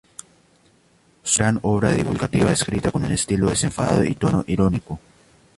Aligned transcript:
Son 1.21 1.29
una 1.47 1.59
gran 1.59 1.59
obra 1.61 1.91
divulgativa 1.91 2.51
escrita 2.51 2.91
con 2.91 3.03
un 3.05 3.11
estilo 3.11 3.51
desenfadado 3.51 4.03
y 4.03 4.15
tono 4.15 4.43
irónico. 4.47 4.99